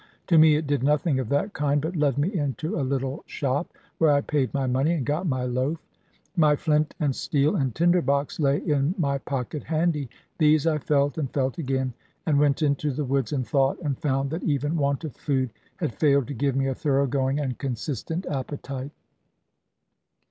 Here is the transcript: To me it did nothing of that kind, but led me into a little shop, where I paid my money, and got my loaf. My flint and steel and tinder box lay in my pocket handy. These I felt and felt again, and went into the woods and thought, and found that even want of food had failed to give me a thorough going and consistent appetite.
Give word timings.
To 0.25 0.39
me 0.39 0.55
it 0.55 0.65
did 0.65 0.81
nothing 0.81 1.19
of 1.19 1.29
that 1.29 1.53
kind, 1.53 1.79
but 1.79 1.95
led 1.95 2.17
me 2.17 2.33
into 2.33 2.75
a 2.75 2.81
little 2.81 3.21
shop, 3.27 3.71
where 3.99 4.09
I 4.09 4.21
paid 4.21 4.51
my 4.51 4.65
money, 4.65 4.93
and 4.93 5.05
got 5.05 5.27
my 5.27 5.43
loaf. 5.43 5.77
My 6.35 6.55
flint 6.55 6.95
and 6.99 7.15
steel 7.15 7.55
and 7.55 7.75
tinder 7.75 8.01
box 8.01 8.39
lay 8.39 8.57
in 8.57 8.95
my 8.97 9.19
pocket 9.19 9.65
handy. 9.65 10.09
These 10.39 10.65
I 10.65 10.79
felt 10.79 11.19
and 11.19 11.29
felt 11.31 11.59
again, 11.59 11.93
and 12.25 12.39
went 12.39 12.63
into 12.63 12.89
the 12.89 13.05
woods 13.05 13.31
and 13.31 13.47
thought, 13.47 13.77
and 13.83 13.95
found 13.95 14.31
that 14.31 14.41
even 14.41 14.75
want 14.75 15.03
of 15.03 15.15
food 15.15 15.51
had 15.75 15.93
failed 15.93 16.25
to 16.29 16.33
give 16.33 16.55
me 16.55 16.65
a 16.65 16.73
thorough 16.73 17.05
going 17.05 17.37
and 17.39 17.59
consistent 17.59 18.25
appetite. 18.25 18.89